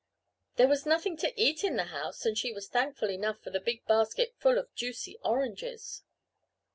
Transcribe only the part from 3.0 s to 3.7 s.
enough for the